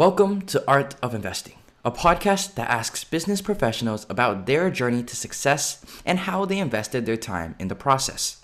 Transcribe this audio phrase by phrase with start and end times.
[0.00, 5.14] Welcome to Art of Investing, a podcast that asks business professionals about their journey to
[5.14, 8.42] success and how they invested their time in the process.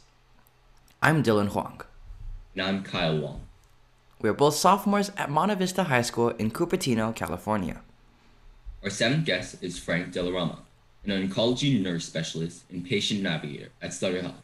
[1.01, 1.81] I'm Dylan Huang.
[2.55, 3.41] And I'm Kyle Wong.
[4.21, 7.81] We're both sophomores at Monte Vista High School in Cupertino, California.
[8.85, 10.59] Our seventh guest is Frank Delarama,
[11.07, 14.43] an oncology nurse specialist and patient navigator at Sutter Health.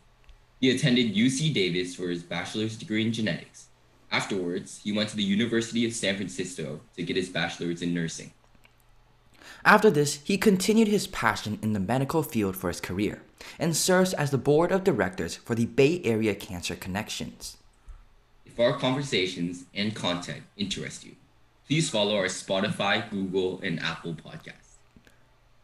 [0.62, 3.68] He attended UC Davis for his bachelor's degree in genetics
[4.12, 8.32] Afterwards, he went to the University of San Francisco to get his bachelor's in nursing.
[9.64, 13.22] After this, he continued his passion in the medical field for his career
[13.58, 17.56] and serves as the board of directors for the Bay Area Cancer Connections.
[18.44, 21.16] If our conversations and content interest you,
[21.66, 24.76] please follow our Spotify, Google, and Apple podcasts.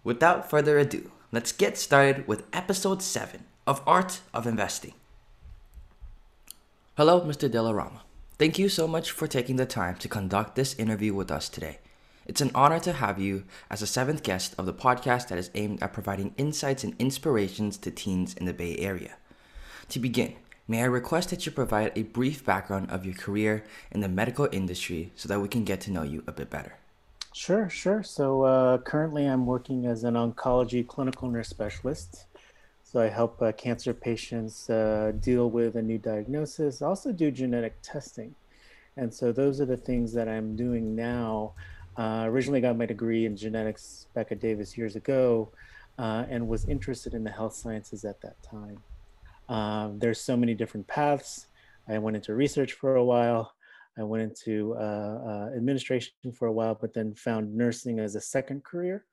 [0.02, 4.94] Without further ado, let's get started with episode 7 of Art of Investing.
[6.96, 7.50] Hello, Mr.
[7.50, 8.00] Delarama.
[8.38, 11.78] Thank you so much for taking the time to conduct this interview with us today.
[12.24, 15.50] It's an honor to have you as a seventh guest of the podcast that is
[15.56, 19.16] aimed at providing insights and inspirations to teens in the Bay Area.
[19.88, 20.36] To begin,
[20.68, 24.48] may I request that you provide a brief background of your career in the medical
[24.52, 26.76] industry so that we can get to know you a bit better?
[27.34, 28.04] Sure, sure.
[28.04, 32.26] So uh, currently I'm working as an oncology clinical nurse specialist
[32.90, 36.80] so I help uh, cancer patients uh, deal with a new diagnosis.
[36.80, 38.34] Also do genetic testing.
[38.96, 41.52] And so those are the things that I'm doing now.
[41.98, 45.50] Uh, originally got my degree in genetics back at Davis years ago
[45.98, 48.78] uh, and was interested in the health sciences at that time.
[49.50, 51.48] Um, there's so many different paths.
[51.90, 53.52] I went into research for a while.
[53.98, 58.20] I went into uh, uh, administration for a while, but then found nursing as a
[58.20, 59.04] second career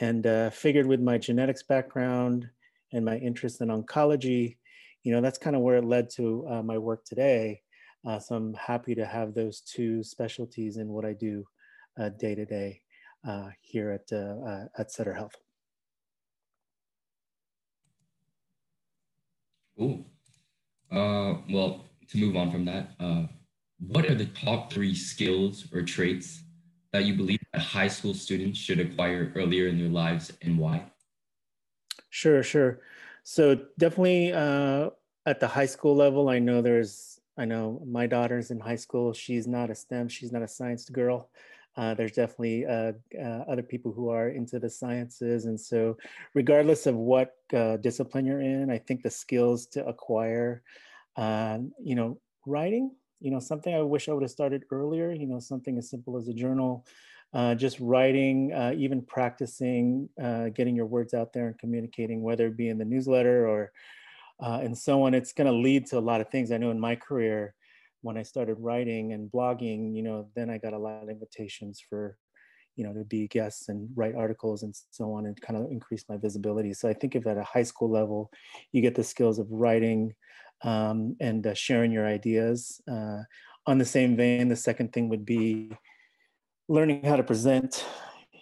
[0.00, 2.48] and figured with my genetics background,
[2.92, 4.56] and my interest in oncology,
[5.02, 7.60] you know, that's kind of where it led to uh, my work today.
[8.06, 11.44] Uh, so I'm happy to have those two specialties in what I do
[12.00, 12.80] uh, day to day
[13.26, 15.34] uh, here at, uh, at Sutter Health.
[19.76, 20.04] Cool.
[20.90, 22.90] well, to move on from that,
[23.80, 26.42] what are the top three skills or traits
[26.92, 30.84] that you believe that high school students should acquire earlier in their lives and why?
[32.18, 32.80] Sure, sure.
[33.22, 34.90] So definitely uh,
[35.24, 39.12] at the high school level, I know there's, I know my daughter's in high school.
[39.12, 41.30] She's not a STEM, she's not a science girl.
[41.76, 45.44] Uh, there's definitely uh, uh, other people who are into the sciences.
[45.44, 45.96] And so
[46.34, 50.64] regardless of what uh, discipline you're in, I think the skills to acquire,
[51.16, 52.90] um, you know, writing,
[53.20, 56.16] you know, something I wish I would have started earlier, you know, something as simple
[56.16, 56.84] as a journal,
[57.34, 62.46] uh, just writing, uh, even practicing, uh, getting your words out there and communicating, whether
[62.46, 63.70] it be in the newsletter or
[64.42, 65.14] uh, and so on.
[65.14, 66.52] It's going to lead to a lot of things.
[66.52, 67.54] I know in my career,
[68.02, 71.82] when I started writing and blogging, you know, then I got a lot of invitations
[71.86, 72.16] for,
[72.76, 76.04] you know, to be guests and write articles and so on, and kind of increase
[76.08, 76.72] my visibility.
[76.72, 78.30] So I think if at a high school level,
[78.70, 80.14] you get the skills of writing
[80.62, 82.80] um, and uh, sharing your ideas.
[83.66, 85.72] On the same vein, the second thing would be
[86.68, 87.84] learning how to present,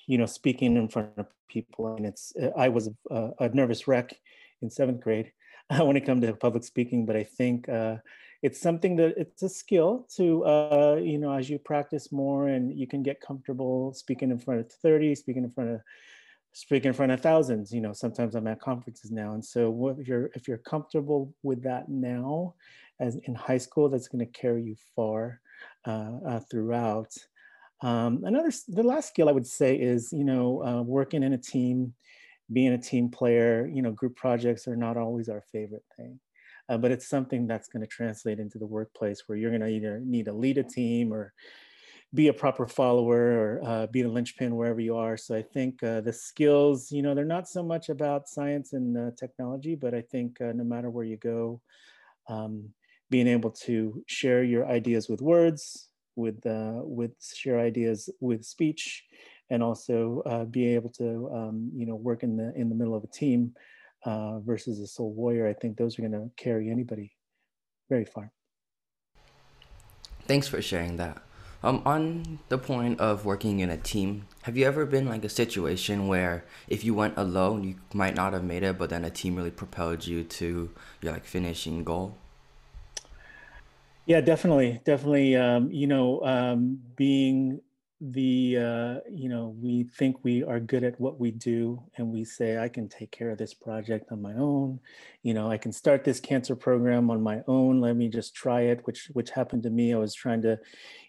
[0.06, 1.94] you know, speaking in front of people.
[1.94, 4.14] And it's, uh, I was a, a nervous wreck
[4.62, 5.32] in seventh grade
[5.78, 7.96] when it comes to public speaking, but I think uh,
[8.42, 12.76] it's something that it's a skill to, uh, you know, as you practice more and
[12.76, 15.80] you can get comfortable speaking in front of 30, speaking in front of,
[16.52, 19.34] speaking in front of thousands, you know, sometimes I'm at conferences now.
[19.34, 22.54] And so if you're, if you're comfortable with that now,
[22.98, 25.40] as in high school, that's going to carry you far
[25.86, 27.12] uh, uh, throughout.
[27.82, 31.38] Um, another, the last skill I would say is, you know, uh, working in a
[31.38, 31.94] team,
[32.52, 36.18] being a team player, you know, group projects are not always our favorite thing.
[36.68, 39.68] Uh, but it's something that's going to translate into the workplace where you're going to
[39.68, 41.32] either need to lead a team or
[42.14, 45.16] be a proper follower or uh, be the linchpin wherever you are.
[45.16, 48.96] So I think uh, the skills, you know, they're not so much about science and
[48.96, 51.60] uh, technology, but I think uh, no matter where you go,
[52.28, 52.70] um,
[53.10, 59.04] being able to share your ideas with words, with uh, with share ideas with speech,
[59.50, 62.94] and also uh, be able to um, you know work in the in the middle
[62.94, 63.54] of a team
[64.04, 65.46] uh, versus a sole warrior.
[65.46, 67.12] I think those are going to carry anybody
[67.88, 68.32] very far.
[70.26, 71.22] Thanks for sharing that.
[71.62, 75.28] Um, on the point of working in a team, have you ever been like a
[75.28, 79.10] situation where if you went alone, you might not have made it, but then a
[79.10, 80.70] team really propelled you to
[81.00, 82.18] your like finishing goal?
[84.06, 85.34] Yeah, definitely, definitely.
[85.34, 87.60] Um, you know, um, being
[88.00, 92.24] the uh, you know we think we are good at what we do and we
[92.26, 94.78] say i can take care of this project on my own.
[95.22, 97.80] You know i can start this cancer program on my own.
[97.80, 99.94] Let me just try it which which happened to me.
[99.94, 100.58] I was trying to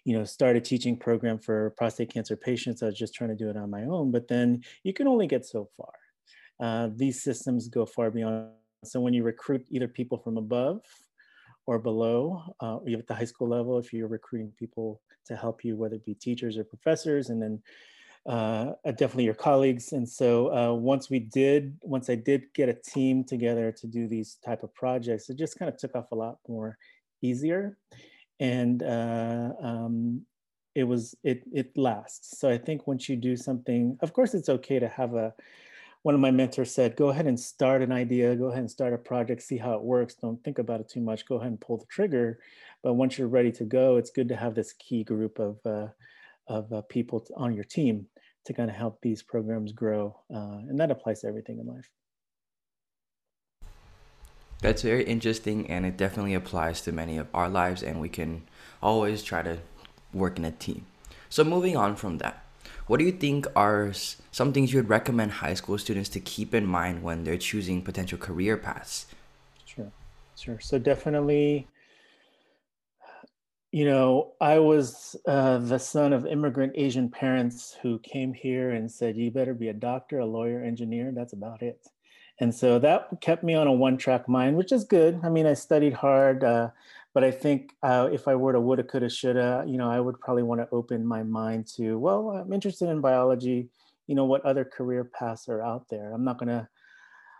[0.04, 2.82] you know start a teaching program for prostate cancer patients.
[2.82, 5.26] I was just trying to do it on my own but then you can only
[5.26, 5.92] get so far.
[6.58, 8.48] Uh, these systems go far beyond.
[8.84, 10.80] So when you recruit either people from above
[11.68, 15.62] or below, uh, you at the high school level, if you're recruiting people to help
[15.66, 17.62] you, whether it be teachers or professors, and then
[18.24, 19.92] uh, uh, definitely your colleagues.
[19.92, 24.08] And so uh, once we did, once I did get a team together to do
[24.08, 26.78] these type of projects, it just kind of took off a lot more
[27.20, 27.76] easier.
[28.40, 30.22] And uh, um,
[30.74, 32.38] it was, it, it lasts.
[32.40, 35.34] So I think once you do something, of course it's okay to have a,
[36.02, 38.92] one of my mentors said, go ahead and start an idea, go ahead and start
[38.92, 40.14] a project, see how it works.
[40.14, 41.26] Don't think about it too much.
[41.26, 42.38] Go ahead and pull the trigger.
[42.82, 45.88] But once you're ready to go, it's good to have this key group of, uh,
[46.46, 48.06] of uh, people on your team
[48.46, 50.18] to kind of help these programs grow.
[50.32, 51.90] Uh, and that applies to everything in life.
[54.60, 58.42] That's very interesting, and it definitely applies to many of our lives, and we can
[58.82, 59.58] always try to
[60.12, 60.86] work in a team.
[61.28, 62.42] So, moving on from that,
[62.88, 63.92] what do you think are
[64.32, 67.82] some things you would recommend high school students to keep in mind when they're choosing
[67.82, 69.06] potential career paths?
[69.64, 69.92] Sure,
[70.36, 70.58] sure.
[70.58, 71.68] So definitely,
[73.70, 78.90] you know, I was uh, the son of immigrant Asian parents who came here and
[78.90, 81.86] said, "You better be a doctor, a lawyer, engineer." That's about it.
[82.40, 85.20] And so that kept me on a one-track mind, which is good.
[85.24, 86.44] I mean, I studied hard.
[86.44, 86.70] Uh,
[87.18, 90.20] but I think uh, if I were to woulda, coulda, shoulda, you know, I would
[90.20, 93.70] probably want to open my mind to, well, I'm interested in biology.
[94.06, 96.12] You know, what other career paths are out there?
[96.12, 96.68] I'm not gonna,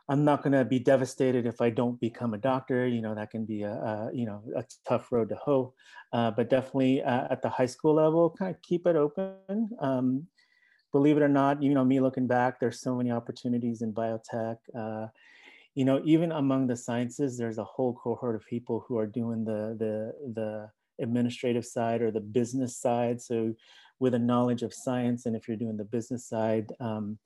[0.08, 2.88] I'm not gonna be devastated if I don't become a doctor.
[2.88, 5.72] You know, that can be a, a you know a tough road to hoe.
[6.12, 9.70] Uh, but definitely uh, at the high school level, kind of keep it open.
[9.80, 10.26] Um,
[10.90, 14.56] believe it or not, you know, me looking back, there's so many opportunities in biotech.
[15.74, 19.44] You know, even among the sciences, there's a whole cohort of people who are doing
[19.44, 20.70] the the the
[21.00, 23.20] administrative side or the business side.
[23.20, 23.54] So,
[24.00, 27.18] with a knowledge of science, and if you're doing the business side, um,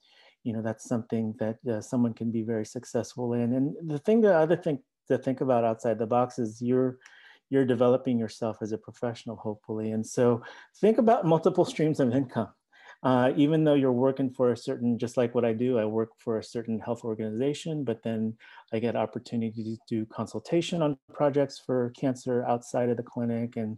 [0.43, 3.53] you know, that's something that uh, someone can be very successful in.
[3.53, 6.97] And the thing, the other thing to think about outside the box is you're
[7.49, 9.91] you're developing yourself as a professional, hopefully.
[9.91, 10.41] And so,
[10.79, 12.49] think about multiple streams of income
[13.03, 16.11] uh, even though you're working for a certain, just like what I do, I work
[16.19, 18.35] for a certain health organization, but then
[18.71, 23.77] I get opportunity to do consultation on projects for cancer outside of the clinic, and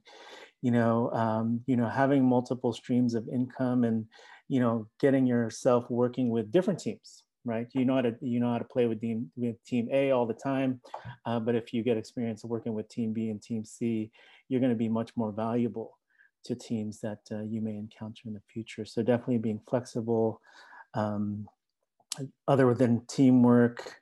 [0.61, 4.05] you know, um, you know, having multiple streams of income, and
[4.47, 7.67] you know, getting yourself working with different teams, right?
[7.73, 10.27] You know how to you know how to play with team with team A all
[10.27, 10.81] the time,
[11.25, 14.11] uh, but if you get experience working with team B and team C,
[14.49, 15.97] you're going to be much more valuable
[16.45, 18.85] to teams that uh, you may encounter in the future.
[18.85, 20.41] So definitely being flexible,
[20.93, 21.47] um,
[22.47, 24.01] other than teamwork.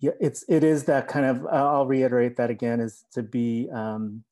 [0.00, 1.46] Yeah, it's it is that kind of.
[1.46, 4.24] I'll reiterate that again is to be um,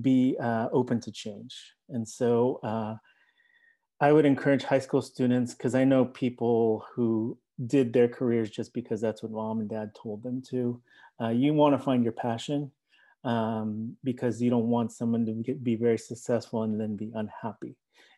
[0.00, 1.54] be uh, open to change.
[1.90, 2.96] And so uh,
[4.00, 8.72] I would encourage high school students because I know people who did their careers just
[8.72, 10.80] because that's what mom and dad told them to.
[11.20, 12.70] Uh, you want to find your passion
[13.24, 17.76] um, because you don't want someone to be very successful and then be unhappy.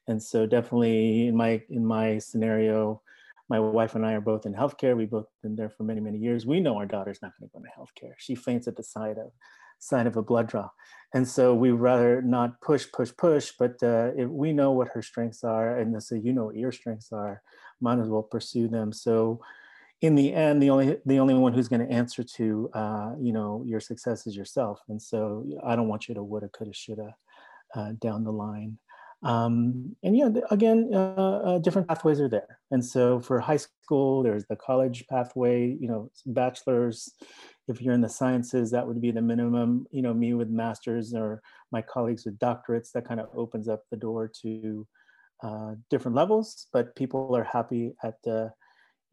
[0.09, 3.03] And so definitely in my in my scenario,
[3.49, 4.97] my wife and I are both in healthcare.
[4.97, 6.47] We've both been there for many, many years.
[6.47, 8.15] We know our daughter's not going to go into healthcare.
[8.19, 9.33] She faints at the sight of
[9.79, 10.69] sight of a blood draw.
[11.13, 15.03] And so we rather not push, push, push, but uh, if we know what her
[15.03, 17.43] strengths are, and so you know what your strengths are,
[17.81, 18.93] might as well pursue them.
[18.93, 19.41] So
[20.05, 23.33] in the end, the only the only one who's going to answer to uh, you
[23.33, 24.81] know your success is yourself.
[24.89, 27.15] And so I don't want you to woulda, coulda, shoulda
[27.75, 28.79] uh, down the line.
[29.23, 32.59] Um, and yeah, again, uh, uh, different pathways are there.
[32.71, 35.75] And so for high school, there's the college pathway.
[35.81, 37.11] You know, bachelor's.
[37.67, 39.87] If you're in the sciences, that would be the minimum.
[39.91, 41.41] You know, me with masters or
[41.73, 44.87] my colleagues with doctorates, that kind of opens up the door to
[45.43, 46.67] uh, different levels.
[46.75, 48.53] But people are happy at the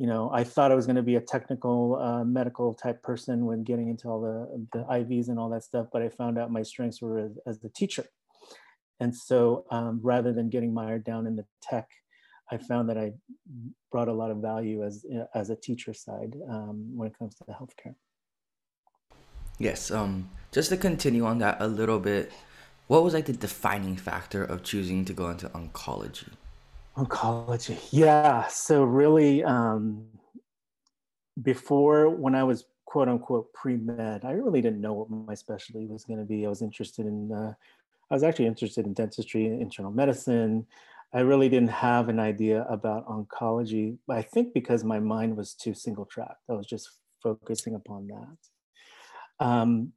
[0.01, 3.45] you know, I thought I was going to be a technical uh, medical type person
[3.45, 6.51] when getting into all the, the IVs and all that stuff, but I found out
[6.51, 8.05] my strengths were as, as the teacher.
[8.99, 11.87] And so um, rather than getting mired down in the tech,
[12.51, 13.11] I found that I
[13.91, 15.05] brought a lot of value as,
[15.35, 17.93] as a teacher side um, when it comes to the healthcare.
[19.59, 22.31] Yes, um, just to continue on that a little bit,
[22.87, 26.29] what was like the defining factor of choosing to go into oncology?
[26.97, 27.79] Oncology.
[27.91, 28.47] Yeah.
[28.47, 30.05] So really, um,
[31.41, 35.85] before when I was quote unquote pre med, I really didn't know what my specialty
[35.87, 36.45] was going to be.
[36.45, 37.53] I was interested in, uh,
[38.09, 40.67] I was actually interested in dentistry, and internal medicine.
[41.13, 43.97] I really didn't have an idea about oncology.
[44.09, 46.43] I think because my mind was too single tracked.
[46.49, 46.89] I was just
[47.21, 49.45] focusing upon that.
[49.45, 49.93] Um,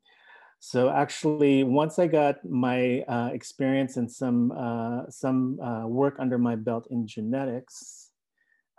[0.67, 6.39] so actually, once I got my uh, experience and some uh, some uh, work under
[6.39, 8.13] my belt in genetics,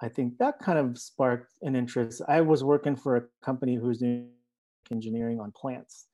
[0.01, 2.23] I think that kind of sparked an interest.
[2.27, 4.29] I was working for a company who's doing
[4.91, 6.07] engineering on plants,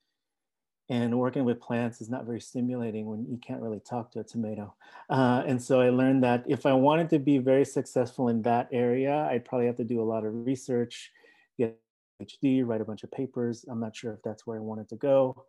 [0.89, 4.25] and working with plants is not very stimulating when you can't really talk to a
[4.25, 4.75] tomato.
[5.09, 8.67] Uh, and so I learned that if I wanted to be very successful in that
[8.73, 11.11] area, I'd probably have to do a lot of research,
[11.57, 11.79] get
[12.25, 13.65] PhD, write a bunch of papers.
[13.69, 15.45] I'm not sure if that's where I wanted to go.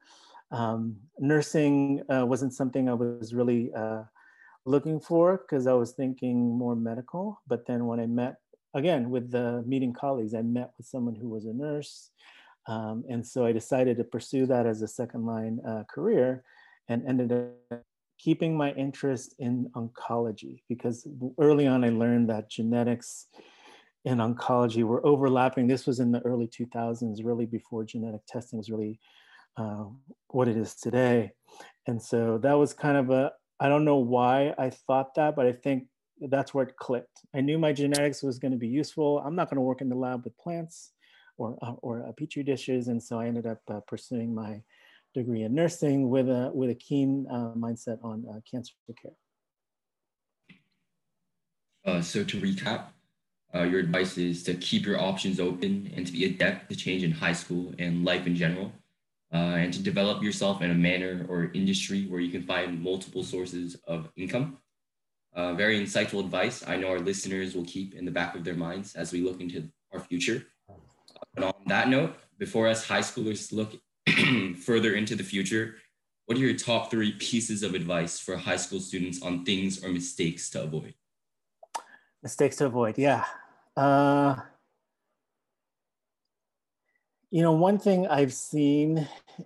[0.51, 4.03] Um, nursing uh, wasn't something I was really uh,
[4.67, 7.41] looking for because I was thinking more medical.
[7.47, 8.37] But then when I met,
[8.75, 12.11] again, with the meeting colleagues, I met with someone who was a nurse.
[12.69, 16.45] Um, and so I decided to pursue that as a second line uh, career
[16.89, 17.83] and ended up
[18.19, 23.27] keeping my interest in oncology because early on I learned that genetics
[24.05, 25.67] and oncology were overlapping.
[25.67, 28.99] This was in the early 2000s, really before genetic testing was really
[29.57, 29.85] uh,
[30.29, 31.33] what it is today.
[31.87, 35.47] And so that was kind of a, I don't know why I thought that, but
[35.47, 35.87] I think
[36.21, 37.21] that's where it clicked.
[37.35, 39.19] I knew my genetics was going to be useful.
[39.25, 40.93] I'm not going to work in the lab with plants
[41.39, 42.89] or, uh, or uh, petri dishes.
[42.89, 44.63] And so I ended up uh, pursuing my
[45.15, 49.13] degree in nursing with a, with a keen uh, mindset on uh, cancer care.
[52.03, 52.87] so to recap,
[53.55, 57.03] uh, your advice is to keep your options open and to be adept to change
[57.03, 58.73] in high school and life in general,
[59.33, 63.23] uh, and to develop yourself in a manner or industry where you can find multiple
[63.23, 64.59] sources of income.
[65.35, 66.63] Uh, very insightful advice.
[66.67, 69.41] I know our listeners will keep in the back of their minds as we look
[69.41, 70.47] into our future.
[71.35, 73.75] But on that note, before us high schoolers look
[74.59, 75.77] further into the future,
[76.27, 79.89] what are your top three pieces of advice for high school students on things or
[79.89, 80.95] mistakes to avoid?
[82.23, 83.25] Mistakes to avoid, yeah.
[83.77, 84.37] Uh,
[87.31, 88.99] you know, one thing I've seen,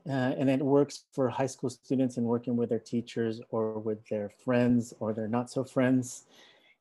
[0.08, 4.04] uh, and it works for high school students and working with their teachers or with
[4.08, 6.24] their friends or their not so friends,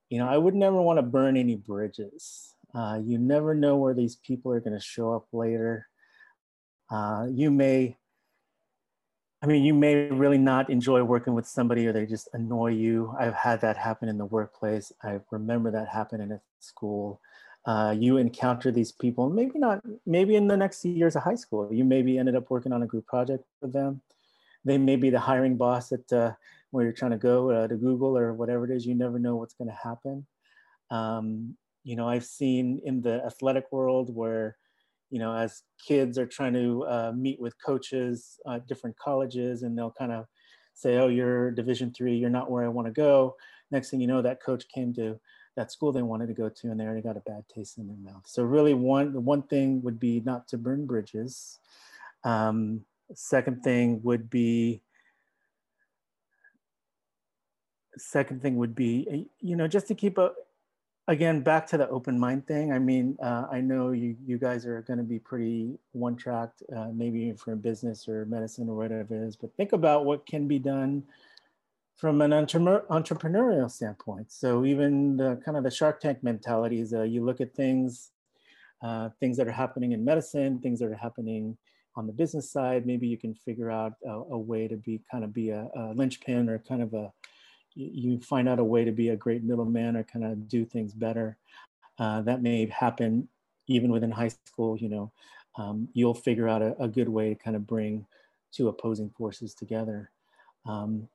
[0.09, 2.55] you know, I would never want to burn any bridges.
[2.73, 5.87] Uh, you never know where these people are going to show up later.
[6.89, 7.97] Uh, you may
[9.45, 13.13] I mean, you may really not enjoy working with somebody or they just annoy you.
[13.19, 14.91] I've had that happen in the workplace.
[15.03, 17.21] I remember that happening at school.
[17.65, 21.67] Uh, you encounter these people, maybe not, maybe in the next years of high school,
[21.73, 24.01] you maybe ended up working on a group project with them.
[24.63, 26.33] They may be the hiring boss at uh,
[26.69, 28.85] where you're trying to go uh, to Google or whatever it is.
[28.85, 30.27] You never know what's going to happen.
[30.91, 34.57] Um, you know, I've seen in the athletic world where
[35.09, 39.77] you know, as kids are trying to uh, meet with coaches at different colleges and
[39.77, 40.25] they'll kind of
[40.73, 43.35] say, oh, you're division three, you're not where I want to go.
[43.71, 45.19] Next thing you know, that coach came to
[45.55, 47.87] that school they wanted to go to and they already got a bad taste in
[47.87, 48.23] their mouth.
[48.25, 51.59] So really one, one thing would be not to burn bridges.
[52.23, 52.81] Um,
[53.13, 54.81] second thing would be,
[57.97, 60.31] second thing would be, you know, just to keep a,
[61.07, 62.73] again, back to the open mind thing.
[62.73, 66.63] I mean, uh, I know you you guys are going to be pretty one tracked,
[66.75, 69.35] uh, maybe for business or medicine or whatever it is.
[69.35, 71.03] But think about what can be done
[71.95, 74.31] from an entre- entrepreneurial standpoint.
[74.31, 78.11] So even the kind of the Shark Tank mentality is uh, you look at things,
[78.81, 81.57] uh, things that are happening in medicine, things that are happening
[81.95, 82.85] on the business side.
[82.85, 85.93] Maybe you can figure out a, a way to be kind of be a, a
[85.95, 87.11] linchpin or kind of a
[87.75, 90.93] you find out a way to be a great middleman or kind of do things
[90.93, 91.37] better.
[91.99, 93.27] Uh, that may happen
[93.67, 95.11] even within high school, you know,
[95.57, 98.05] um, you'll figure out a, a, good way to kind of bring
[98.51, 100.11] two opposing forces together.
[100.65, 101.07] Um,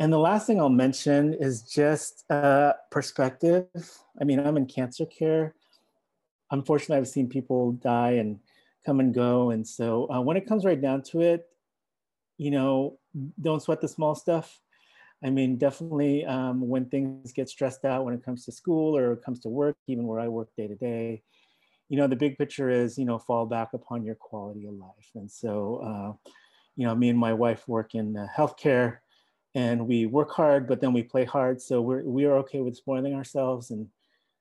[0.00, 3.66] and the last thing I'll mention is just uh, perspective.
[4.20, 5.54] I mean, I'm in cancer care.
[6.50, 8.38] Unfortunately, I've seen people die and
[8.86, 9.50] come and go.
[9.50, 11.46] And so uh, when it comes right down to it,
[12.38, 12.98] you know,
[13.40, 14.60] don't sweat the small stuff.
[15.22, 19.12] I mean, definitely um, when things get stressed out when it comes to school or
[19.12, 21.22] it comes to work, even where I work day to day,
[21.88, 25.10] you know, the big picture is, you know, fall back upon your quality of life.
[25.16, 26.30] And so, uh,
[26.76, 28.98] you know, me and my wife work in uh, healthcare
[29.58, 31.60] and we work hard, but then we play hard.
[31.60, 33.88] So we're, we are okay with spoiling ourselves and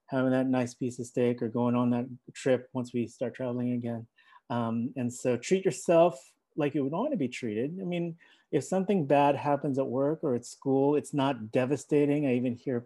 [0.05, 3.71] having that nice piece of steak or going on that trip once we start traveling
[3.71, 4.05] again.
[4.51, 6.13] Um, and so treat yourself
[6.55, 7.79] like you would want to be treated.
[7.81, 8.15] I mean,
[8.51, 12.27] if something bad happens at work or at school, it's not devastating.
[12.27, 12.85] I even hear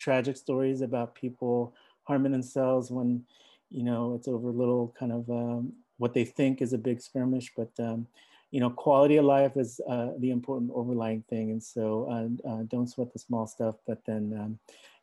[0.00, 3.24] tragic stories about people harming themselves when,
[3.70, 7.52] you know, it's over little kind of um, what they think is a big skirmish.
[7.56, 8.08] But, um,
[8.52, 11.50] you know, quality of life is uh, the important overlying thing.
[11.50, 14.58] And so uh, uh, don't sweat the small stuff, but then um,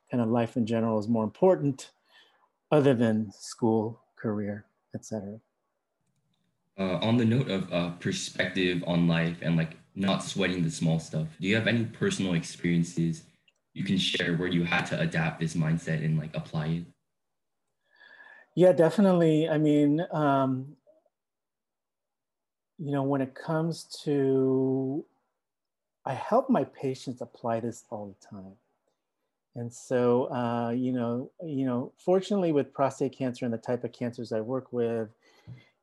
[0.10, 1.90] kind of life in general is more important
[2.72, 5.40] other than school, career, etc.
[6.78, 11.00] Uh, on the note of uh, perspective on life and like not sweating the small
[11.00, 13.24] stuff, do you have any personal experiences
[13.74, 16.84] you can share where you had to adapt this mindset and like apply it?
[18.56, 19.50] Yeah, definitely.
[19.50, 20.76] I mean, um,
[22.80, 25.06] you know, when it comes to,
[26.06, 28.54] I help my patients apply this all the time.
[29.56, 33.92] And so, uh, you know, you know, fortunately with prostate cancer and the type of
[33.92, 35.10] cancers I work with,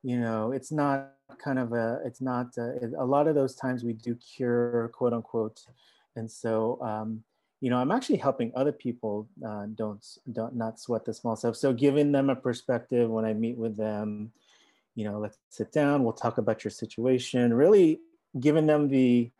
[0.02, 1.12] you know, it's not
[1.42, 4.90] kind of a, it's not a, uh, a lot of those times we do cure,
[4.94, 5.66] quote unquote.
[6.14, 7.22] And so, um,
[7.60, 11.56] you know, I'm actually helping other people uh, don't don't not sweat the small stuff.
[11.56, 14.30] So giving them a perspective when I meet with them,
[14.96, 18.00] you know, let's sit down, we'll talk about your situation, really
[18.40, 19.30] giving them the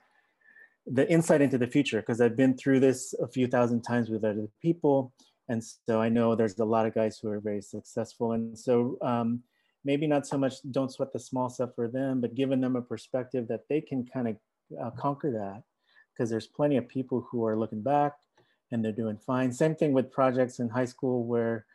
[0.89, 4.25] the insight into the future because I've been through this a few thousand times with
[4.25, 5.13] other people.
[5.49, 8.33] And so I know there's a lot of guys who are very successful.
[8.33, 9.43] And so um,
[9.85, 12.83] maybe not so much don't sweat the small stuff for them, but giving them a
[12.83, 14.37] perspective that they can kind of
[14.81, 15.65] uh, conquer that
[16.13, 18.13] because there's plenty of people who are looking back
[18.71, 19.51] and they're doing fine.
[19.51, 21.67] Same thing with projects in high school where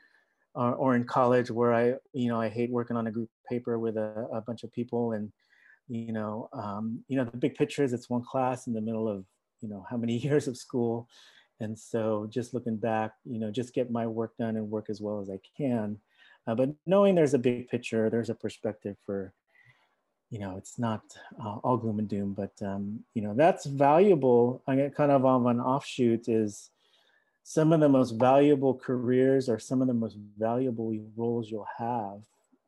[0.55, 3.79] uh, or in college where I, you know, I hate working on a group paper
[3.79, 5.31] with a, a bunch of people and,
[5.87, 9.07] you know, um, you know, the big picture is it's one class in the middle
[9.07, 9.25] of,
[9.61, 11.07] you know, how many years of school.
[11.59, 14.99] And so just looking back, you know, just get my work done and work as
[14.99, 15.99] well as I can.
[16.47, 19.31] Uh, but knowing there's a big picture, there's a perspective for,
[20.31, 21.01] you know, it's not
[21.39, 24.63] uh, all gloom and doom, but, um, you know, that's valuable.
[24.65, 26.71] I mean, kind of on an offshoot is,
[27.43, 32.21] some of the most valuable careers or some of the most valuable roles you'll have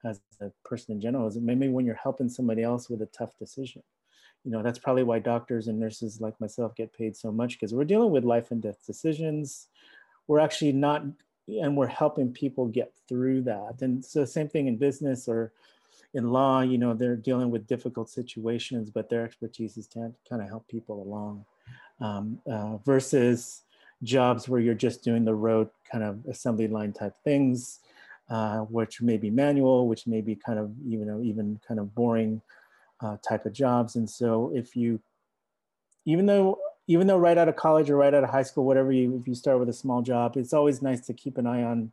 [0.03, 3.37] as a person in general is maybe when you're helping somebody else with a tough
[3.37, 3.83] decision.
[4.43, 7.73] You know, that's probably why doctors and nurses like myself get paid so much because
[7.73, 9.67] we're dealing with life and death decisions.
[10.27, 11.03] We're actually not,
[11.47, 13.81] and we're helping people get through that.
[13.81, 15.53] And so, same thing in business or
[16.13, 20.41] in law, you know, they're dealing with difficult situations, but their expertise is to kind
[20.41, 21.45] of help people along
[22.01, 23.61] um, uh, versus
[24.03, 27.79] jobs where you're just doing the road kind of assembly line type things,
[28.29, 31.93] uh, which may be manual, which may be kind of, you know, even kind of
[31.95, 32.41] boring
[33.01, 33.95] uh, type of jobs.
[33.95, 34.99] And so if you,
[36.05, 38.91] even though, even though right out of college or right out of high school, whatever
[38.91, 41.63] you, if you start with a small job, it's always nice to keep an eye
[41.63, 41.91] on,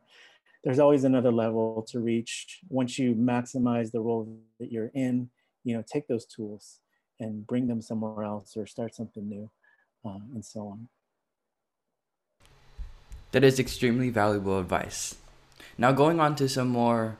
[0.63, 2.59] there's always another level to reach.
[2.69, 5.29] Once you maximize the role that you're in,
[5.63, 6.79] you know, take those tools
[7.19, 9.49] and bring them somewhere else or start something new
[10.05, 10.87] uh, and so on.
[13.31, 15.15] That is extremely valuable advice.
[15.77, 17.17] Now, going on to some more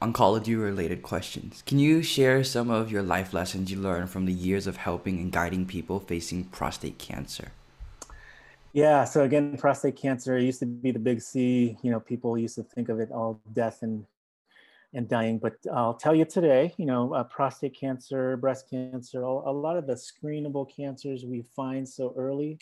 [0.00, 1.62] oncology related questions.
[1.64, 5.18] Can you share some of your life lessons you learned from the years of helping
[5.18, 7.52] and guiding people facing prostate cancer?
[8.72, 11.76] Yeah, so again, prostate cancer used to be the big C.
[11.82, 14.04] You know, people used to think of it all death and
[14.94, 15.38] and dying.
[15.38, 19.76] But I'll tell you today, you know, uh, prostate cancer, breast cancer, all, a lot
[19.76, 22.58] of the screenable cancers we find so early,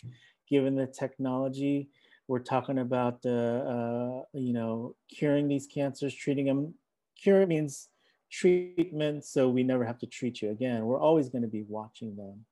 [0.49, 1.89] given the technology,
[2.31, 6.73] we're talking about, uh, uh, you know, curing these cancers, treating them.
[7.21, 7.89] Cure means
[8.31, 10.85] treatment, so we never have to treat you again.
[10.85, 12.45] We're always going to be watching them.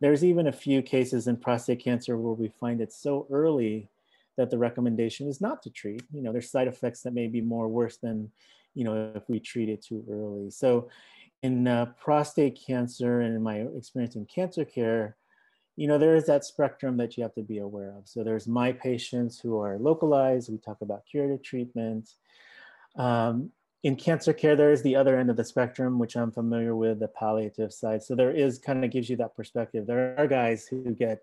[0.00, 3.88] There's even a few cases in prostate cancer where we find it so early
[4.36, 6.02] that the recommendation is not to treat.
[6.12, 8.32] You know, there's side effects that may be more worse than,
[8.74, 10.50] you know, if we treat it too early.
[10.50, 10.88] So
[11.44, 15.16] in uh, prostate cancer and in my experience in cancer care,
[15.80, 18.06] you know, there is that spectrum that you have to be aware of.
[18.06, 20.50] So there's my patients who are localized.
[20.50, 22.10] We talk about curative treatment.
[22.96, 23.50] Um,
[23.82, 27.00] in cancer care, there is the other end of the spectrum, which I'm familiar with,
[27.00, 28.02] the palliative side.
[28.02, 29.86] So there is kind of gives you that perspective.
[29.86, 31.22] There are guys who get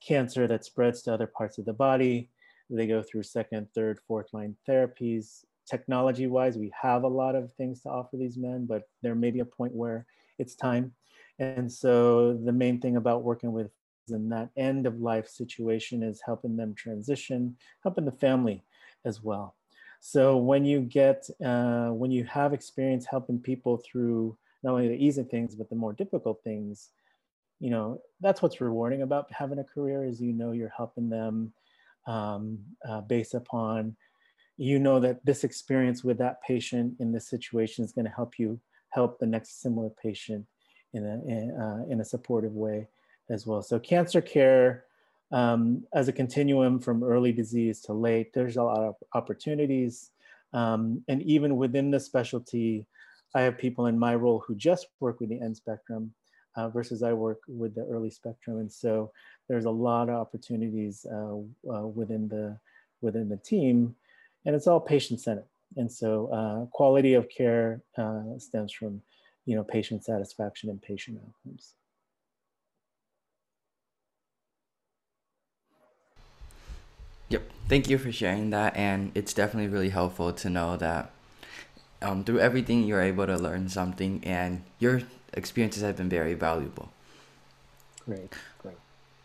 [0.00, 2.30] cancer that spreads to other parts of the body.
[2.70, 5.44] They go through second, third, fourth line therapies.
[5.70, 9.30] Technology wise, we have a lot of things to offer these men, but there may
[9.30, 10.06] be a point where
[10.38, 10.94] it's time
[11.38, 13.70] and so the main thing about working with
[14.08, 18.64] in that end of life situation is helping them transition, helping the family
[19.04, 19.56] as well.
[20.00, 25.04] So when you get, uh, when you have experience helping people through not only the
[25.04, 26.90] easy things, but the more difficult things,
[27.58, 31.52] you know, that's what's rewarding about having a career is you know you're helping them
[32.06, 33.96] um, uh, based upon,
[34.56, 38.60] you know that this experience with that patient in this situation is gonna help you
[38.90, 40.46] help the next similar patient
[40.92, 42.86] in a, in, uh, in a supportive way
[43.28, 43.62] as well.
[43.62, 44.84] So cancer care
[45.32, 50.10] um, as a continuum from early disease to late, there's a lot of opportunities.
[50.52, 52.86] Um, and even within the specialty,
[53.34, 56.12] I have people in my role who just work with the end spectrum.
[56.56, 58.58] uh, versus I work with the early spectrum.
[58.58, 59.12] And so
[59.48, 61.36] there's a lot of opportunities uh,
[61.70, 62.58] uh, within the
[63.02, 63.94] within the team,
[64.46, 65.44] and it's all patient centered.
[65.76, 69.02] And so uh, quality of care uh, stems from,
[69.46, 71.74] you know, patient satisfaction and patient outcomes.
[77.28, 77.50] Yep.
[77.68, 78.76] Thank you for sharing that.
[78.76, 81.10] And it's definitely really helpful to know that
[82.02, 86.92] um, through everything, you're able to learn something, and your experiences have been very valuable.
[88.04, 88.76] Great, great.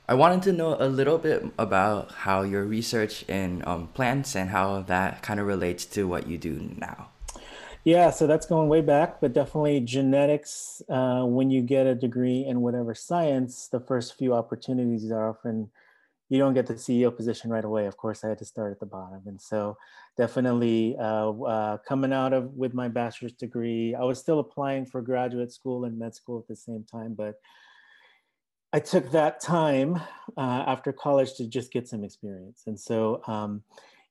[0.08, 4.50] I wanted to know a little bit about how your research in um, plants and
[4.50, 7.10] how that kind of relates to what you do now.
[7.84, 10.84] Yeah, so that's going way back, but definitely genetics.
[10.88, 15.72] Uh, when you get a degree in whatever science, the first few opportunities are often
[16.30, 17.88] you don't get the CEO position right away.
[17.88, 19.78] Of course, I had to start at the bottom, and so
[20.16, 25.02] definitely uh, uh, coming out of with my bachelor's degree, I was still applying for
[25.02, 27.36] graduate school and med school at the same time, but
[28.72, 29.96] I took that time
[30.38, 33.24] uh, after college to just get some experience, and so.
[33.26, 33.64] Um,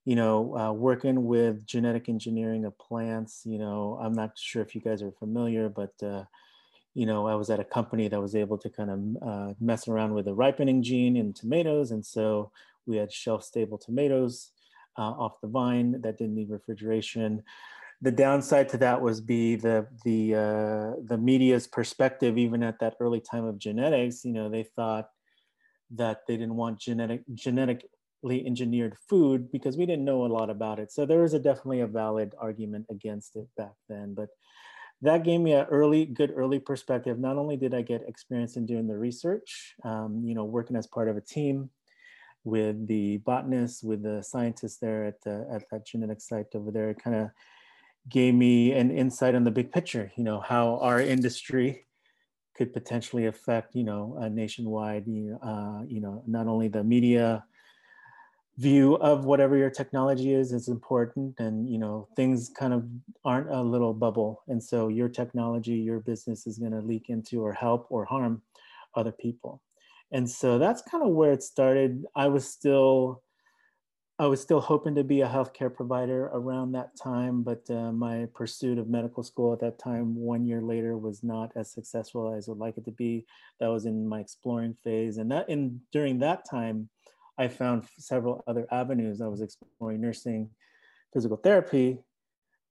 [0.04, 4.74] you know, uh, working with genetic engineering of plants, you know, I'm not sure if
[4.74, 6.24] you guys are familiar, but uh,
[6.94, 9.88] you know, I was at a company that was able to kind of uh, mess
[9.88, 11.92] around with the ripening gene in tomatoes.
[11.92, 12.50] And so
[12.86, 14.50] we had shelf stable tomatoes
[14.98, 17.42] uh, off the vine that didn't need refrigeration.
[18.02, 22.96] The downside to that was be the the uh, the media's perspective, even at that
[22.98, 24.24] early time of genetics.
[24.24, 25.10] You know, they thought
[25.92, 27.90] that they didn't want genetic genetically
[28.24, 30.92] engineered food because we didn't know a lot about it.
[30.92, 34.14] So there was a definitely a valid argument against it back then.
[34.14, 34.28] But
[35.02, 37.18] that gave me a early, good early perspective.
[37.18, 40.86] Not only did I get experience in doing the research, um, you know, working as
[40.86, 41.70] part of a team
[42.44, 46.92] with the botanists, with the scientists there at, the, at that genetic site over there,
[46.94, 47.30] kind of
[48.08, 51.86] gave me an insight on the big picture, you know, how our industry
[52.54, 55.04] could potentially affect, you know, a nationwide,
[55.42, 57.44] uh, you know, not only the media
[58.60, 62.84] view of whatever your technology is is important and you know things kind of
[63.24, 67.42] aren't a little bubble and so your technology your business is going to leak into
[67.42, 68.42] or help or harm
[68.94, 69.62] other people.
[70.12, 72.04] And so that's kind of where it started.
[72.14, 73.22] I was still
[74.18, 78.28] i was still hoping to be a healthcare provider around that time but uh, my
[78.34, 82.46] pursuit of medical school at that time one year later was not as successful as
[82.46, 83.24] i would like it to be.
[83.60, 86.90] That was in my exploring phase and that in during that time
[87.40, 89.22] I found several other avenues.
[89.22, 90.50] I was exploring nursing,
[91.14, 91.98] physical therapy,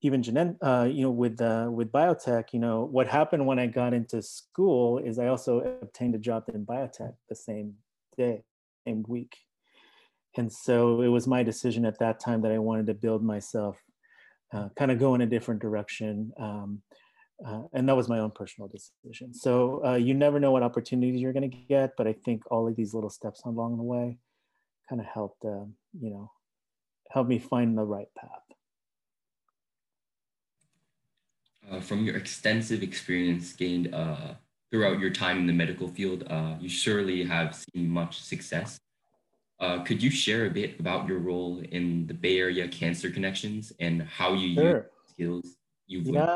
[0.03, 0.23] even
[0.62, 2.53] uh, you know, with uh, with biotech.
[2.53, 6.43] You know, what happened when I got into school is I also obtained a job
[6.53, 7.73] in biotech the same
[8.15, 8.43] day,
[8.88, 9.38] same week,
[10.38, 13.84] and so it was my decision at that time that I wanted to build myself,
[14.53, 16.32] uh, kind of go in a different direction.
[16.39, 16.84] Um,
[17.43, 19.34] uh, and that was my own personal decision.
[19.34, 22.67] So uh, you never know what opportunities you're going to get, but I think all
[22.67, 24.17] of these little steps along the way
[24.89, 25.65] kind of helped, uh,
[25.99, 26.32] you know,
[27.12, 28.30] help me find the right path.
[31.71, 34.34] Uh, from your extensive experience gained uh,
[34.71, 38.80] throughout your time in the medical field, uh, you surely have seen much success.
[39.60, 43.71] Uh, could you share a bit about your role in the Bay Area Cancer Connections
[43.80, 44.73] and how you sure.
[44.73, 46.30] use skills you've learned?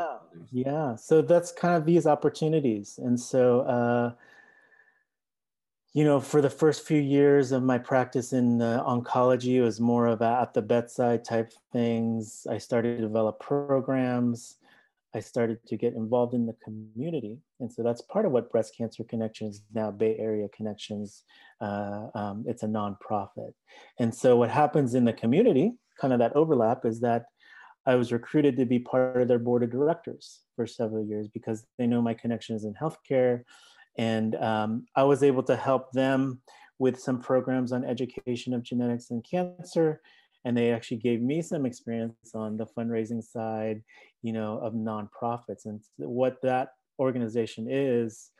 [0.52, 0.96] Yeah, yeah.
[0.96, 4.12] So that's kind of these opportunities, and so uh,
[5.94, 9.80] you know, for the first few years of my practice in uh, oncology, it was
[9.80, 12.48] more of at the bedside type things.
[12.50, 14.56] I started to develop programs.
[15.14, 17.38] I started to get involved in the community.
[17.60, 21.22] And so that's part of what Breast Cancer Connections, now Bay Area Connections,
[21.60, 23.52] uh, um, it's a nonprofit.
[24.00, 27.26] And so what happens in the community, kind of that overlap, is that
[27.86, 31.64] I was recruited to be part of their board of directors for several years because
[31.78, 33.44] they know my connections in healthcare
[33.96, 36.40] and um, I was able to help them
[36.78, 40.00] with some programs on education of genetics and cancer.
[40.44, 43.82] And they actually gave me some experience on the fundraising side,
[44.22, 45.64] you know, of nonprofits.
[45.64, 48.30] And what that organization is,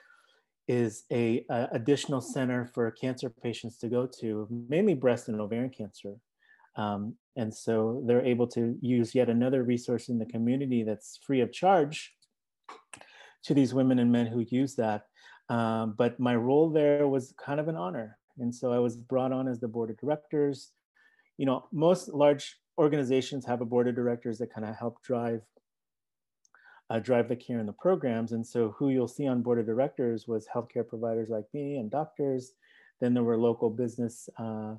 [0.68, 5.70] is a, a additional center for cancer patients to go to, mainly breast and ovarian
[5.70, 6.14] cancer.
[6.76, 11.40] Um, and so they're able to use yet another resource in the community that's free
[11.40, 12.12] of charge
[13.44, 15.04] to these women and men who use that
[15.48, 18.18] um, but my role there was kind of an honor.
[18.38, 20.72] And so I was brought on as the board of directors.
[21.38, 25.42] You know, most large organizations have a board of directors that kind of help drive
[26.90, 28.32] uh, drive the care in the programs.
[28.32, 31.90] And so who you'll see on board of directors was healthcare providers like me and
[31.90, 32.52] doctors.
[33.00, 34.74] Then there were local business uh,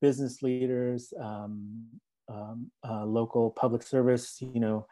[0.00, 1.84] business leaders, um,
[2.28, 4.86] um, uh, local public service, you know,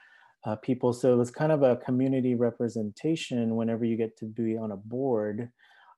[0.45, 0.93] uh, people.
[0.93, 5.51] So it's kind of a community representation whenever you get to be on a board.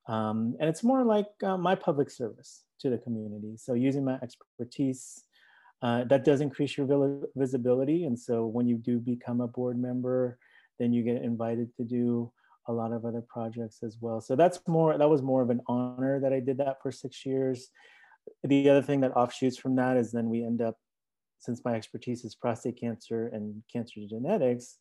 [0.07, 3.55] Um, and it's more like uh, my public service to the community.
[3.57, 5.23] So using my expertise,
[5.81, 8.05] uh, that does increase your visibility.
[8.05, 10.37] And so when you do become a board member,
[10.79, 12.31] then you get invited to do
[12.67, 14.21] a lot of other projects as well.
[14.21, 17.25] So that's more, that was more of an honor that I did that for six
[17.25, 17.69] years.
[18.43, 20.77] The other thing that offshoots from that is then we end up,
[21.39, 24.77] since my expertise is prostate cancer and cancer genetics,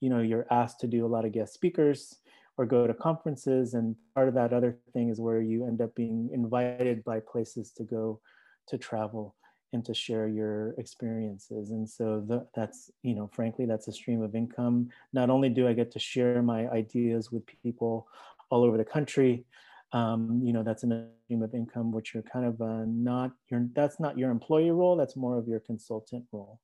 [0.00, 2.16] you know, you're asked to do a lot of guest speakers
[2.56, 3.74] or go to conferences.
[3.74, 7.72] And part of that other thing is where you end up being invited by places
[7.72, 8.20] to go
[8.68, 9.34] to travel
[9.72, 11.70] and to share your experiences.
[11.70, 14.88] And so the, that's, you know, frankly, that's a stream of income.
[15.12, 18.08] Not only do I get to share my ideas with people
[18.50, 19.44] all over the country,
[19.92, 23.66] um, you know, that's a stream of income, which you're kind of uh, not, your,
[23.74, 26.60] that's not your employee role, that's more of your consultant role.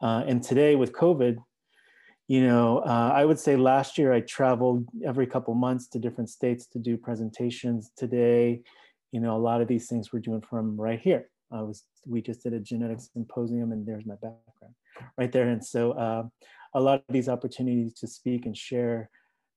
[0.00, 1.36] Uh, and today with COVID,
[2.28, 6.30] you know, uh, I would say last year I traveled every couple months to different
[6.30, 7.90] states to do presentations.
[7.96, 8.60] Today,
[9.12, 12.22] you know, a lot of these things we're doing from right here I was we
[12.22, 14.74] just did a genetics symposium, and there's my background
[15.16, 15.48] right there.
[15.48, 16.24] And so uh,
[16.74, 19.10] a lot of these opportunities to speak and share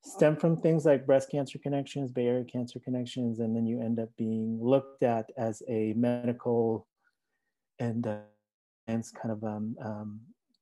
[0.04, 4.00] stem from things like breast cancer connections, Bay Area cancer connections, and then you end
[4.00, 6.88] up being looked at as a medical
[7.80, 8.18] and uh,
[8.88, 10.20] and kind of um, um,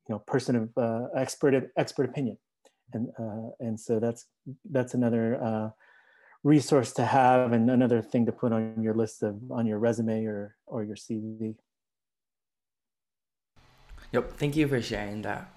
[0.08, 2.38] you know person of uh, expert expert opinion,
[2.94, 4.26] and uh, and so that's
[4.70, 5.70] that's another uh,
[6.44, 10.26] resource to have and another thing to put on your list of on your resume
[10.26, 11.56] or or your CV.
[14.12, 15.52] Yep, thank you for sharing that.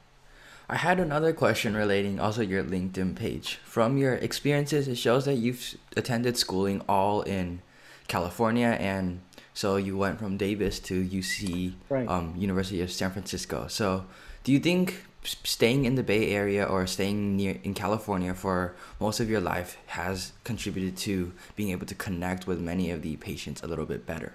[0.72, 3.56] I had another question relating also your LinkedIn page.
[3.62, 7.61] From your experiences, it shows that you've attended schooling all in
[8.08, 9.20] California, and
[9.52, 12.08] so you went from Davis to UC, right.
[12.08, 13.66] um, University of San Francisco.
[13.68, 14.06] So,
[14.44, 19.20] do you think staying in the Bay Area or staying near in California for most
[19.20, 23.62] of your life has contributed to being able to connect with many of the patients
[23.62, 24.32] a little bit better.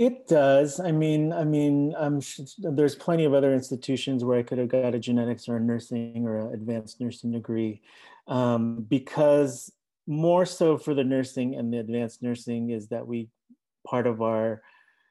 [0.00, 0.80] It does.
[0.80, 1.94] I mean, I mean,
[2.56, 6.26] there's plenty of other institutions where I could have got a genetics or a nursing
[6.26, 7.82] or an advanced nursing degree,
[8.26, 9.70] um, because
[10.06, 13.28] more so for the nursing and the advanced nursing is that we
[13.86, 14.62] part of our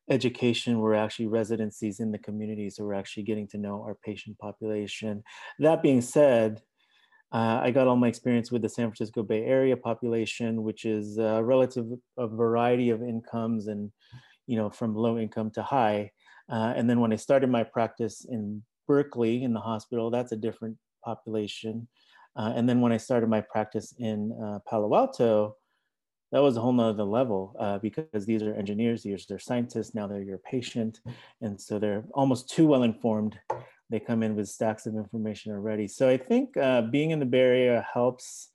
[0.10, 2.72] education were actually residencies in the community.
[2.72, 5.24] So we're actually getting to know our patient population.
[5.60, 6.64] That being said,
[7.32, 11.20] uh, I got all my experience with the San Francisco Bay Area population, which is
[11.20, 11.86] a relative
[12.18, 13.92] a variety of incomes and,
[14.50, 16.12] you know, from low income to high.
[16.52, 20.36] Uh, and then when I started my practice in Berkeley in the hospital, that's a
[20.36, 21.88] different population.
[22.36, 25.56] Uh, and then when I started my practice in uh, Palo Alto,
[26.32, 30.08] that was a whole nother level uh, because these are engineers, these are scientists, now
[30.08, 31.00] they're your patient.
[31.42, 33.38] And so they're almost too well informed.
[33.92, 35.88] They come in with stacks of information already.
[35.88, 38.50] So I think uh, being in the Bay Area helps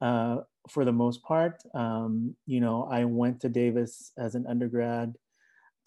[0.00, 1.62] uh, for the most part.
[1.74, 5.14] Um, you know, I went to Davis as an undergrad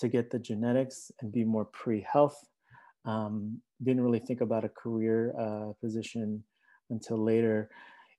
[0.02, 2.38] to get the genetics and be more pre-health.
[3.06, 6.44] Um, didn't really think about a career uh, position
[6.90, 7.70] until later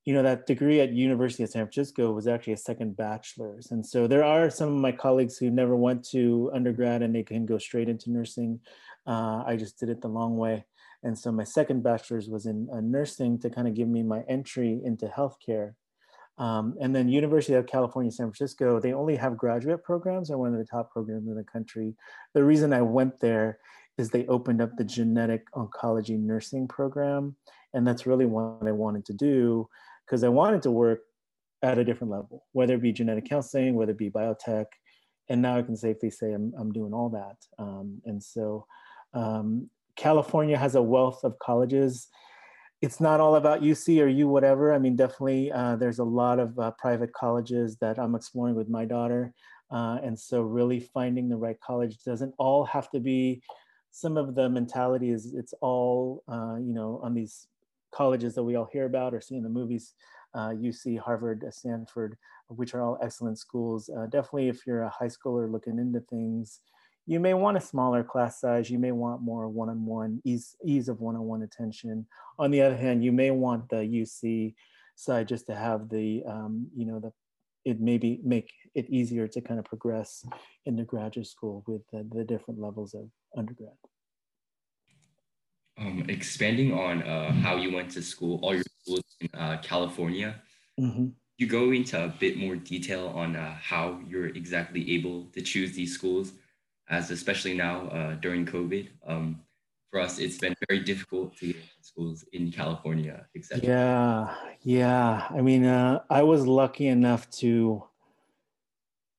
[0.04, 3.70] you know, that degree at University of San Francisco was actually a second bachelor's.
[3.70, 7.22] And so there are some of my colleagues who never went to undergrad and they
[7.22, 8.58] can go straight into nursing.
[9.06, 10.64] Uh, I just did it the long way.
[11.04, 14.22] And so my second bachelor's was in uh, nursing to kind of give me my
[14.28, 15.74] entry into healthcare.
[16.42, 20.26] Um, and then University of California, San Francisco, they only have graduate programs.
[20.26, 21.94] They're one of the top programs in the country.
[22.34, 23.60] The reason I went there
[23.96, 27.36] is they opened up the genetic oncology nursing program.
[27.74, 29.68] And that's really what I wanted to do
[30.04, 31.02] because I wanted to work
[31.62, 34.66] at a different level, whether it be genetic counseling, whether it be biotech.
[35.28, 37.36] And now I can safely say I'm, I'm doing all that.
[37.62, 38.66] Um, and so
[39.14, 42.08] um, California has a wealth of colleges.
[42.82, 44.74] It's not all about UC or you whatever.
[44.74, 48.68] I mean, definitely uh, there's a lot of uh, private colleges that I'm exploring with
[48.68, 49.32] my daughter.
[49.70, 53.40] Uh, and so really finding the right college doesn't all have to be,
[53.92, 57.46] some of the mentality is it's all, uh, you know, on these
[57.94, 59.94] colleges that we all hear about or see in the movies,
[60.34, 62.16] uh, UC, Harvard, Stanford,
[62.48, 63.88] which are all excellent schools.
[63.90, 66.60] Uh, definitely, if you're a high schooler looking into things,
[67.06, 68.70] you may want a smaller class size.
[68.70, 72.06] You may want more one-on-one ease, ease of one-on-one attention.
[72.38, 74.54] On the other hand, you may want the UC
[74.94, 77.12] side just to have the, um, you know, the
[77.64, 80.24] it maybe make it easier to kind of progress
[80.66, 83.70] into graduate school with the, the different levels of undergrad.
[85.78, 90.42] Um, expanding on uh, how you went to school, all your schools in uh, California,
[90.78, 91.08] mm-hmm.
[91.38, 95.72] you go into a bit more detail on uh, how you're exactly able to choose
[95.72, 96.32] these schools,
[96.92, 98.88] as especially now uh, during COVID.
[99.06, 99.40] Um,
[99.90, 103.66] for us, it's been very difficult to get schools in California, etc.
[103.66, 105.26] Yeah, yeah.
[105.30, 107.84] I mean, uh, I was lucky enough to.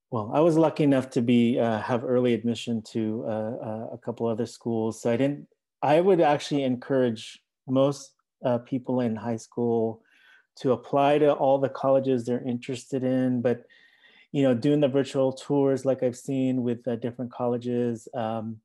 [0.09, 3.97] Well, I was lucky enough to be uh, have early admission to uh, uh a
[3.97, 5.47] couple other schools, so I didn't.
[5.81, 8.13] I would actually encourage most
[8.45, 10.01] uh, people in high school
[10.57, 13.63] to apply to all the colleges they're interested in, but
[14.33, 18.07] you know, doing the virtual tours like I've seen with uh, different colleges.
[18.15, 18.57] Um,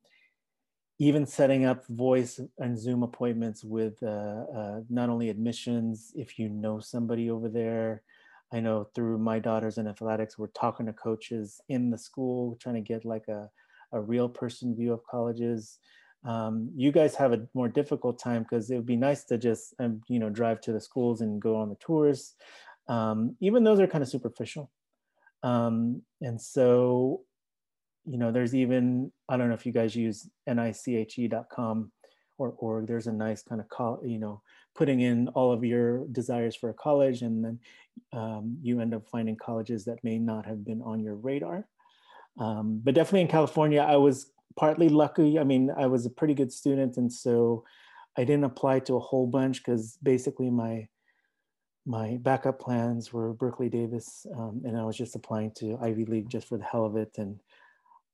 [0.99, 6.49] even setting up voice and Zoom appointments with uh, uh, not only admissions, if you
[6.49, 8.03] know somebody over there.
[8.51, 12.77] I know through my daughters in athletics, we're talking to coaches in the school, trying
[12.77, 13.51] to get like a,
[13.93, 15.79] a real person view of colleges.
[16.25, 19.75] Um, you guys have a more difficult time because it would be nice to just,
[19.79, 22.35] um, you know, drive to the schools and go on the tours.
[22.89, 24.71] Um, even those are kind of superficial.
[25.43, 27.23] Um, and so
[28.09, 31.93] you know, there's even, I don't know if you guys use niche.com
[32.39, 34.41] or org, there's a nice kind of, call, you know,
[34.75, 37.59] putting in all of your desires for a college and then
[38.13, 41.67] um, you end up finding colleges that may not have been on your radar.
[42.39, 45.39] Um, but definitely in California, I was partly lucky.
[45.39, 46.97] I mean, I was a pretty good student.
[46.97, 47.65] And so
[48.17, 50.89] I didn't apply to a whole bunch because basically my,
[51.89, 56.29] my backup plans were Berkeley Davis, um, and I was just applying to Ivy League
[56.29, 57.17] just for the hell of it.
[57.17, 57.41] And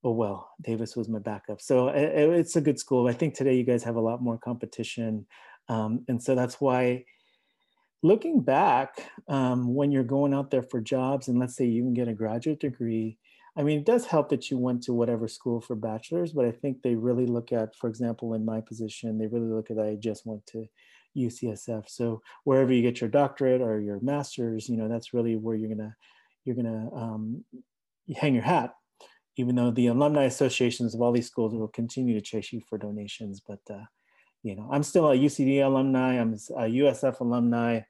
[0.04, 1.60] oh well, Davis was my backup.
[1.60, 3.08] So it, it's a good school.
[3.08, 5.26] I think today you guys have a lot more competition.
[5.68, 7.04] Um, and so that's why
[8.04, 11.94] looking back, um, when you're going out there for jobs and let's say you can
[11.94, 13.18] get a graduate degree,
[13.56, 16.52] I mean, it does help that you went to whatever school for bachelor's, but I
[16.52, 19.96] think they really look at, for example, in my position, they really look at I
[19.96, 20.66] just went to
[21.16, 21.88] UCSF.
[21.88, 25.74] So wherever you get your doctorate or your master's, you know, that's really where you're
[25.74, 25.94] gonna
[26.44, 27.44] you're gonna um,
[28.16, 28.74] hang your hat
[29.36, 32.78] even though the alumni associations of all these schools will continue to chase you for
[32.78, 33.40] donations.
[33.46, 33.84] But, uh,
[34.42, 37.80] you know, I'm still a UCD alumni, I'm a USF alumni,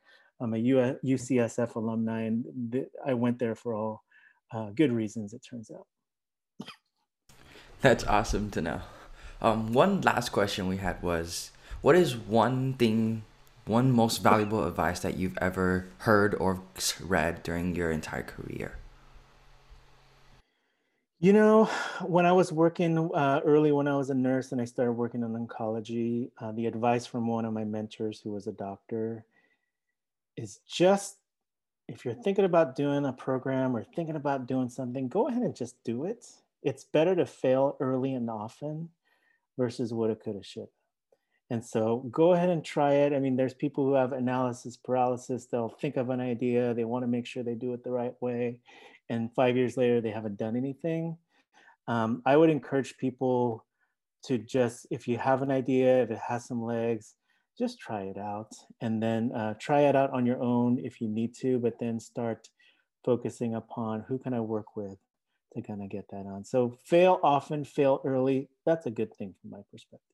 [0.41, 4.03] I'm a UCSF alumni, and th- I went there for all
[4.53, 5.87] uh, good reasons, it turns out.
[7.81, 8.81] That's awesome to know.
[9.43, 11.51] Um, one last question we had was
[11.85, 13.25] what is one thing,
[13.67, 16.63] one most valuable advice that you've ever heard or
[16.99, 18.79] read during your entire career?
[21.21, 21.67] You know,
[22.01, 25.23] when I was working uh, early, when I was a nurse and I started working
[25.23, 29.27] in oncology, uh, the advice from one of my mentors who was a doctor
[30.39, 31.19] is just
[31.87, 35.55] if you're thinking about doing a program or thinking about doing something, go ahead and
[35.55, 36.25] just do it.
[36.63, 38.89] It's better to fail early and often
[39.59, 40.71] versus what it coulda, shoulda.
[41.51, 43.13] And so go ahead and try it.
[43.13, 45.47] I mean, there's people who have analysis paralysis.
[45.47, 48.15] They'll think of an idea, they want to make sure they do it the right
[48.21, 48.61] way.
[49.11, 51.19] And five years later they haven't done anything.
[51.87, 53.67] Um, i would encourage people
[54.25, 57.15] to just if you have an idea if it has some legs
[57.59, 58.51] just try it out.
[58.81, 62.01] And then uh, try it out on your own if you need to but then
[62.01, 62.49] start
[63.05, 64.99] focusing upon who can i work with
[65.53, 66.43] to kind of get that on.
[66.45, 68.49] So fail often fail early.
[68.65, 70.14] That's a good thing from my perspective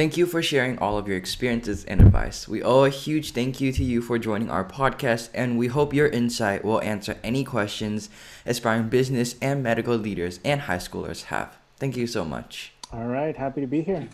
[0.00, 2.48] Thank you for sharing all of your experiences and advice.
[2.48, 5.92] We owe a huge thank you to you for joining our podcast, and we hope
[5.92, 8.08] your insight will answer any questions
[8.46, 11.58] aspiring business and medical leaders and high schoolers have.
[11.76, 12.72] Thank you so much.
[12.90, 14.08] All right, happy to be here.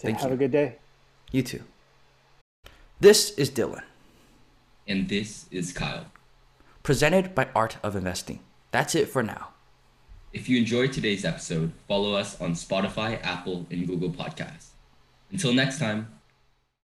[0.00, 0.20] Thank you.
[0.20, 0.34] have you.
[0.34, 0.76] a good day.
[1.30, 1.62] You too.
[3.00, 3.84] This is Dylan.
[4.86, 6.08] And this is Kyle.
[6.82, 8.40] Presented by Art of Investing.
[8.70, 9.48] That's it for now.
[10.34, 14.71] If you enjoyed today's episode, follow us on Spotify, Apple, and Google Podcasts.
[15.32, 16.08] Until next time.